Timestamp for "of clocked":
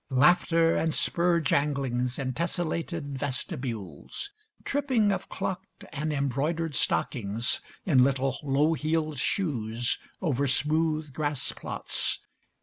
5.11-5.85